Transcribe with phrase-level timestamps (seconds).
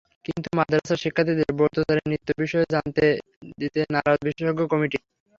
[0.25, 3.05] কিন্তু মাদ্রাসার শিক্ষার্থীদের ব্রতচারী নৃত্য বিষয়ে জানতে
[3.59, 4.97] দিতে নারাজ বিশেষজ্ঞ কমিটি।